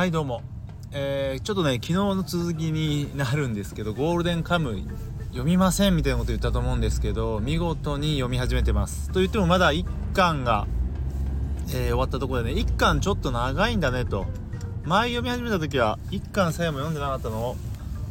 [0.00, 0.40] はいどうも。
[0.92, 4.86] えー、ちょっとね昨日の続きになるんですけどゴールデンカムイ
[5.26, 9.10] 読みませんみたいなこと言ったと思うんですけど見事に読み始めてます。
[9.10, 10.66] と言ってもまだ1巻が、
[11.68, 14.24] えー、終わったところでね1巻ちょっと長いんだねと。
[14.86, 17.56] 前読み始めた時は1巻さえも読んでなかったのを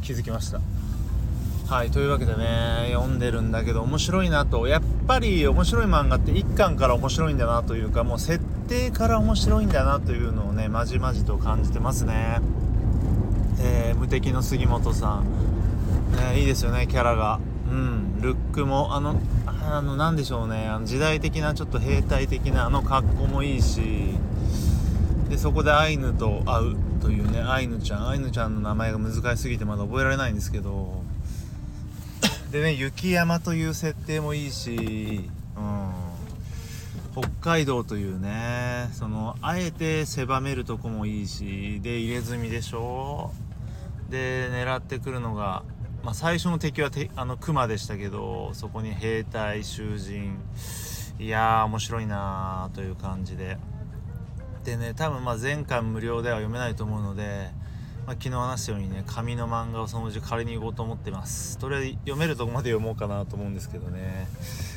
[0.03, 0.61] 気づきました。
[1.73, 4.67] はいというわけでね読んでるんだけど面白いなと。
[4.67, 12.39] やっぱり面白い漫画って1巻から面白いんだなというかもう設定から面白いんだなというのをねまじまじと感じてますね。
[13.61, 15.25] えー、無敵の杉本さん、
[16.15, 17.39] ね、いいですよねキャラが。
[17.69, 20.67] うんルックもあのあの何でしょうね。
[20.67, 24.13] あの時代的なちょっと兵隊的なあの格好もいいし。
[25.29, 28.07] でそこでアイヌと会うというねアイヌちゃん。
[28.07, 31.03] アイヌちゃんの名前が難しすぎてまだ覚えられないんですけど。
[32.51, 35.91] でね雪山という設定もいいし、うん、
[37.21, 43.31] 北海道というねそのあえて狭めるとこもいいしで入れ墨でしょ？
[44.09, 45.63] で狙ってくるのが、
[46.03, 50.39] まあ、最初の敵はてあの熊でしたけどそこに兵隊囚人。
[51.19, 53.57] いやー面白いなーという感じで。
[54.63, 57.49] でね多分ま前回無料では読めないと思うので
[58.09, 61.59] まあ、昨日話したようにね紙の漫画をそのうち借りに行こうと思ってます。
[61.59, 64.27] とりあえず読めるとこまで読もうかなと思うんですけどね。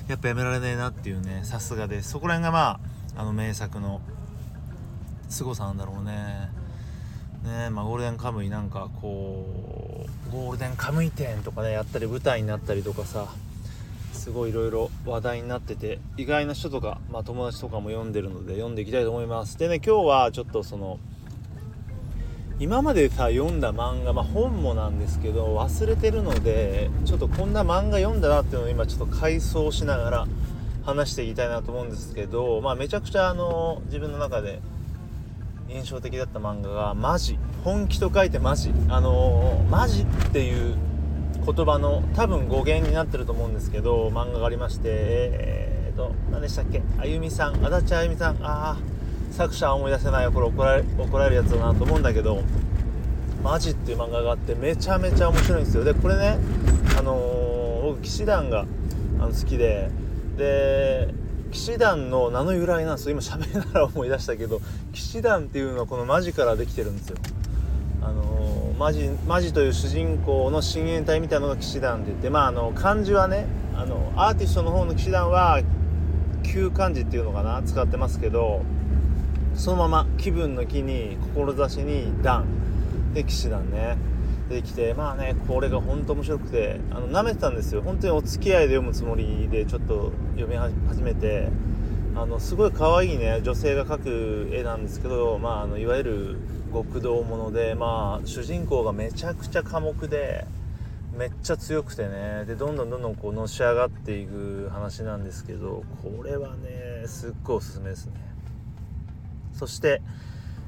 [0.07, 2.03] やっぱやめられないなっていうねさすがで。
[2.03, 2.79] すそこら辺がま
[3.17, 4.03] ああの名作の
[5.31, 6.51] 凄さなんだろうね。
[7.43, 13.29] ねまあ、ゴールデンカムイなんかこうゴールデンカムイ展とかねやったり舞台になったりとかさ
[14.13, 19.57] すごいいろいろ話題になってて意外な人とか、まあ、友達とかも読んでるので読んでいきたいと思います。
[19.57, 21.01] でね今日はちょっとその
[22.59, 30.27] 今までさ読んだ漫画、まあ、本もなんですけど忘れてるのでちょっとこんな漫画読んだなっていうのを今ちょっと回想しながら
[30.85, 34.61] 話していきたいなと思うんですけど、まあ、めちゃくちゃあの自分の中で
[35.69, 40.77] 印象的だった漫画が「マジ」本気と書いて「マジ」あのー、マジっていう
[41.45, 46.83] 言葉の多分語源になってると思うんですけど漫画がありましてえー、っと何でしたっけ？
[46.99, 48.77] あゆみさん足立あゆみさんああ
[49.33, 52.43] 作者は思い出せないこれ怒られ怒られるやつだなと思うんだけど
[53.43, 55.85] 「マジ」っていう漫画があってめちゃめちゃ面白いんですよ。
[55.85, 56.39] でこれね
[56.99, 58.67] あのー、僕騎士団が
[59.19, 59.91] あの好きで
[60.37, 61.15] で
[61.51, 63.13] 騎士団の名の由来なんですよ。
[63.13, 64.61] 今喋りながら思い出したけど
[64.93, 67.17] 騎士団っていうのはこのマジからできてるんですよ。
[68.03, 75.61] あのー、マジマジという主人公の親衛隊みたいなのが騎士団って言ってまああの漢字はねあのアーティストの方の騎士団は
[76.43, 78.63] 旧漢字っていうのかな使ってますけど
[79.55, 82.45] そのまま気分の気に志に段
[83.15, 83.97] で騎士団ね。
[84.49, 87.81] できてまあねこれが本当面白くてあの舐めてたんですよ。
[87.83, 91.49] 本当にお付き合いで読むつもりでちょっと読み始めて
[92.15, 96.37] あのすごい可愛いね女性が描く絵なんですけど、まあ、あのいわゆる
[96.73, 100.47] 極道もので、まあ、主人公がめちゃくちゃ寡黙で
[101.17, 102.45] めっちゃ強くてね。
[102.47, 108.32] でどんどんどんどんこうのし上がっていく話なんですけどこれはねすっごいおすすめですね。
[109.55, 110.03] そして、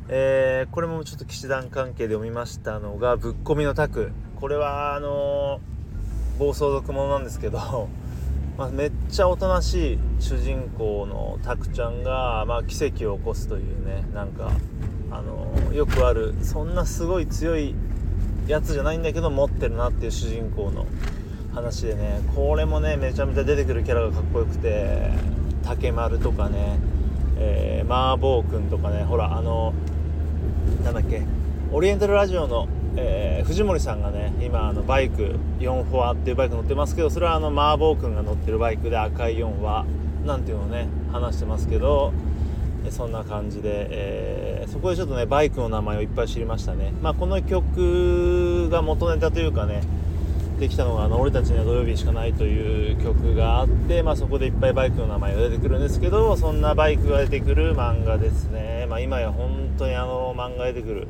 [0.08, 7.88] えー、これもちょっと騎士団関係で読みましたのが「ぶっこみのタク」これはあのー、暴走族ものなんですけど、
[8.58, 14.50] まあ、めっちゃおとなしい主人公のタクちゃんが、まあ、奇跡を起こすというねなんか、
[15.10, 17.74] あのー、よくあるそんなすごい強い
[18.46, 20.86] やつじゃないんだけど持ってるなっていう主人公の
[21.54, 22.20] 話でね。
[22.34, 25.10] これもねめちゃめちゃ出てくるキャラがかっこよくて
[25.64, 26.78] 竹丸とかね。
[27.38, 29.72] えー、マーボー君とかねほらあの
[30.84, 31.22] なんだっけ
[31.72, 39.84] オリエンタルラジオの、えー、藤森さんがね今あのバイク4フォアっていうバイク乗ってますけどそれはあのマーボー君が乗ってるバイクで赤い4は
[40.24, 42.12] なんていうのをね話してますけど
[42.90, 46.92] そんな感じで、えー、そこでちょっとねバイクの名前をいっぱい知りましたね。
[47.02, 49.82] まあこの曲が元ネタというかね
[50.58, 61.08] できたのがあの「俺たちには土曜日しかない」という曲があって、まあ、そこでいっぱいバイクの名前が出てくるんですけどそんなバイクが出てくる漫画ですね、まあ、今や本当にあの漫画出てくる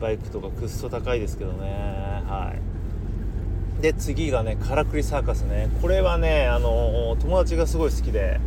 [0.00, 2.22] バイクとかくっそ高いですけどね。
[2.26, 3.82] はい。
[3.82, 5.68] で次がねカラクリサーカスね。
[5.80, 8.40] これはねあの友達がすごい好きで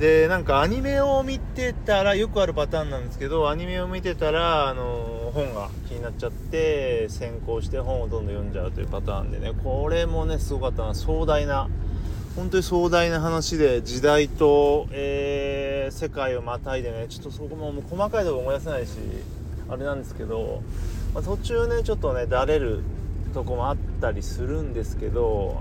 [0.00, 10.94] でなんかアニメを見てたらよくあるパターンなんですけどアニメを見てたらあの本が気になっちゃって先行して本をどんどん読んじゃうというパターンでねこれもねすごかったな。
[10.94, 11.68] 壮大な
[12.34, 18.92] 本当に壮大な話で時代と、えー、世界をまたいでねちょっとそこももう細かいとこ思い出せないし
[19.68, 20.62] あれなんですけど、
[21.12, 22.82] まあ、途中ねちょっとねだれる
[23.34, 25.56] とこもあったりするんですけど、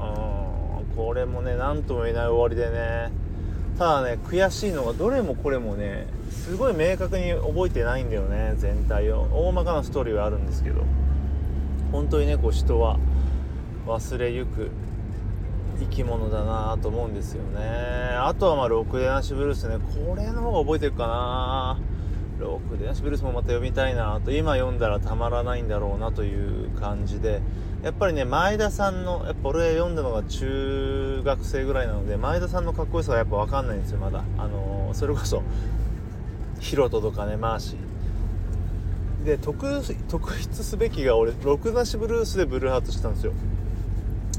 [0.95, 3.11] これもね何とも言えない終わりでね
[3.79, 9.21] ただね悔しいのがどれもこれもねすごい明確に覚えてないんだよね全体を。
[9.31, 10.83] 大まかなストーリーはあるんですけど。
[11.91, 12.99] 本当にねこう人は
[13.87, 14.69] 忘れゆく
[15.79, 17.61] 生き物だなと思うんですよね。
[18.19, 19.77] あとはまあロクデナシブルースね。
[19.77, 21.79] これの方が覚えてるかな。
[22.39, 27.41] ロクデナシブルースもまた読みたいなと今読んだらたまらないんだろうなという感じで
[27.83, 34.23] やっぱりね前田さんのやっぱ俺読んだのが中学生ぐらいなので前田さんのかっこよさがやっぱ分かんないんですよまだ。
[34.37, 35.43] あのー、それこそ
[36.59, 39.25] ヒロトとかねマーシー。
[39.25, 43.33] で特特筆すべきが俺ロクナシブルースでブルーハートしたんですよ。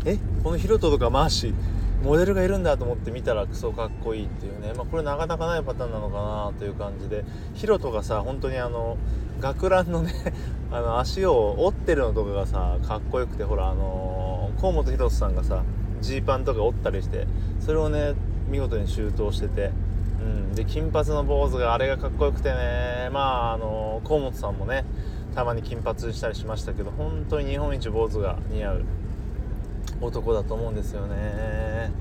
[0.06, 0.18] え？
[0.42, 1.54] このヒロトとかマーシー。
[2.02, 7.24] モデルがいるんだと思って見たらクソかっこいいっていうね、まあ、これなかなかないパターンなのかなという感じで。
[7.54, 8.96] ヒロトがさ本当にあの
[9.40, 10.12] 学ランのね
[10.72, 15.62] あの足を折ってるのとかがさかっこよくてほらあの河本ロトさんがさ
[16.00, 17.26] ジーパンとか折ったりして
[17.60, 18.14] それをね
[18.48, 19.70] 見事に周到してて、
[20.20, 23.10] うん、で金髪の坊主があれがかっこよくてね。
[23.12, 23.20] ま
[23.50, 24.84] ああの河本さんもね
[25.34, 28.84] たまに金髪したりしましたけど本当に日本一坊主が似合う。
[30.00, 31.92] 男だと思うんですよね。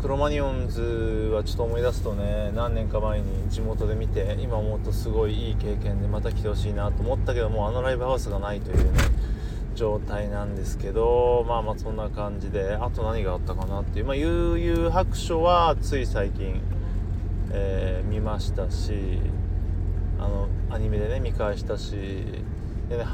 [0.00, 9.00] クロマニオンズはちょっと思い出すとね何年か前に地元で見て今思うとすごいいい経験でまた来てほしいなと思ったけどもあのライブハウスがないというね
[9.74, 16.60] 状態なんですけどまあまあそんな感じであと何があったかなっていうまあ悠々白書はつい最近、
[17.50, 19.18] えー、見ましたし
[20.18, 21.96] あのアニメでね見返したし
[22.88, 23.04] でね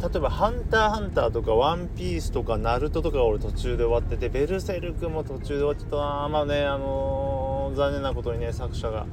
[0.00, 5.96] 例えば「ハンターハンター」とか「ワンピース」とか「ナルトとか俺途中で終わってて「ベルセルク」も途中で終わっちゃった。
[5.96, 9.06] なまあねあのー、残念なことにね作者が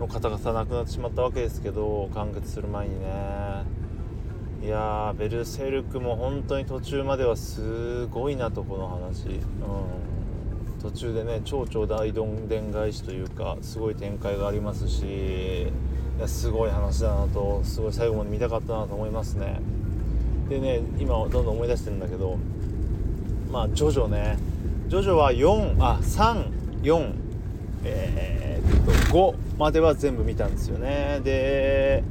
[0.00, 3.64] の方がさ亡くなってしまったわけですけど完結する前にね。
[4.62, 9.28] いやーベルセルクも本当に途中まではすごいなとこの話。
[9.28, 9.40] うん。
[10.84, 19.62] 途中でね超超大どんでん返しというかすごい展開がありますしいやすごい話だなとすごい最後まで見たかったなと思いますね。
[20.48, 22.38] でね今どんどん思い出してるんだけど
[23.50, 24.36] まあジョジョね。
[24.88, 27.14] ジョジョは4あ34
[27.84, 31.20] えー、っと5までは全部見たんですよね。
[31.22, 32.02] で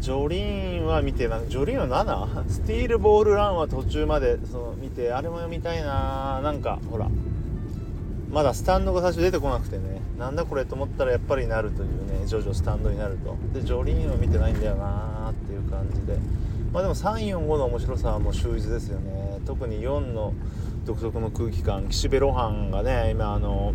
[0.00, 2.48] ジョリーンは見てなジョリーンは 7?
[2.50, 6.40] スティールボールランは途中までその見てあれも読みたいな。
[6.42, 7.08] なんかほら。
[8.30, 10.00] まだスタンドが最初出てこなくてね。
[10.18, 11.88] なんだこれと思ったらやっぱりなるという
[12.20, 13.36] ね徐々スタンドになると。
[13.58, 16.18] でジョリーンを見てないんだよなーっていう感じで。
[16.78, 19.40] まあでも345の面白さはもう秀逸ですよね。
[19.44, 20.32] 特に4の
[20.86, 23.74] 独特の空気感岸辺露伴がね今あの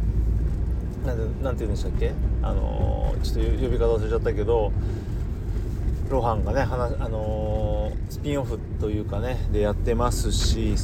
[1.06, 2.14] なんて言うんでしたっけ？
[2.42, 4.72] あのちょっと呼び方忘れちゃったけど
[6.08, 10.78] 露伴がね話あのスピンオフというかねでやってますし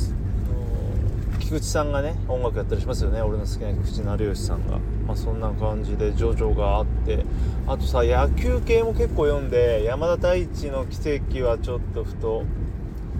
[1.49, 3.23] 菊池さんがね音楽やったりしますよね。
[3.23, 7.25] 俺の好きな菊池成吉さんが、まあ、そんな感じでジョジョがあって。
[7.65, 12.43] あとさ野球系も結構読んで山田太一の奇跡はちょっとふと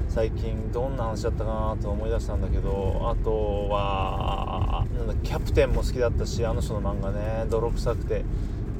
[0.09, 8.23] 最近どんな話だったかなと思い出したんだけどあとはなんだキャプテンも好きだったしあの人の漫画ね泥臭くて。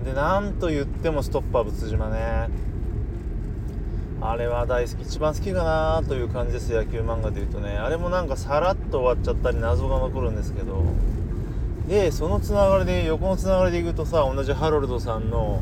[0.06, 2.50] でなんと言ってもストッパー仏島ね。
[4.22, 7.78] あれは大好き一番好きかなという感じです野球漫画でいうとね。
[7.78, 10.84] あれもなんかさらっと終わっちゃったり謎が残るんですけど。
[11.88, 15.62] でそのつながりで横のつながりでいくとさ同じハロルドさんの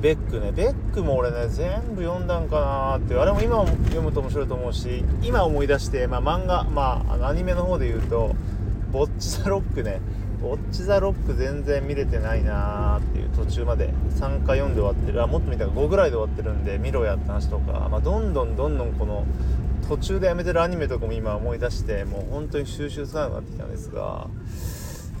[0.00, 0.52] ベックね。
[0.52, 8.34] ベックも俺ね全部読んだんかなってあれも今読むと面白いと思うし今思い出して、まあ、漫画まあアニメの方で言うと
[8.92, 10.00] 「ボッチ・ザ・ロックね」
[10.42, 15.22] ボッチ・ザ・ロック全然見れてないなーっていう途中まで3回読んで終わってる。
[15.22, 19.24] あもっと見たら5ぐらいで終わってるんで見ろやって話とか、まあ、どんどんどんどんこの
[19.88, 24.28] 途中でやめてるアニメとかも今思い出してもう本当に収集つかなくなってきたんですが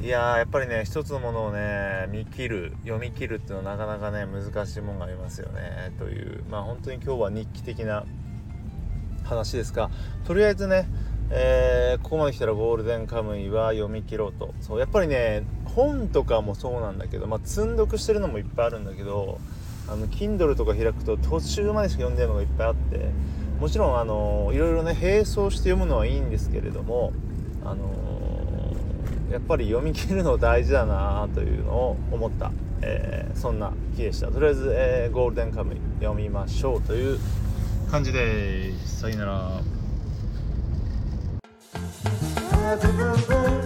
[0.00, 8.04] いやーやっぱりね一つのものをね見切る読み切るっていうのはなかなかね難しいもんがありますよねというまあ本当に今日は日記的な
[9.24, 9.90] 話ですが
[10.24, 10.86] とりあえずね
[11.30, 14.54] えー、ここまで来たらゴールデンカムイは読み切ろうと。
[14.60, 19.38] そうやっぱりね本とかもそうなんだけど、まあ、積んどくしてるのもいっぱいあるんだけど
[19.88, 23.10] あの Kindle とか開くと途中までしか読んでるのがいっぱいあって
[23.60, 27.12] もちろんあのいろいろね並走して読むのはいいんですけれども
[27.64, 27.90] あの
[29.30, 32.52] やっぱり読み切るの大事だなというのを思った、
[32.82, 34.28] えー、そんな日でした。
[34.28, 37.18] とりあえず、えー、ゴールデンカムイ読みましょうという
[37.90, 39.00] 感じです。
[39.00, 39.81] さよなら。
[42.94, 43.61] Oh, oh.